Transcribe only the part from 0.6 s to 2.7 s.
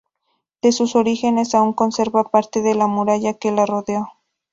De sus orígenes aún conserva parte